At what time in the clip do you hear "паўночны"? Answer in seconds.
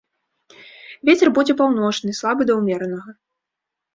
1.59-2.15